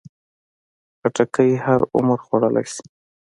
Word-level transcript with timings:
خټکی 0.99 1.51
هر 1.65 1.81
عمر 1.97 2.19
خوړلی 2.25 2.63
شي. 2.73 2.83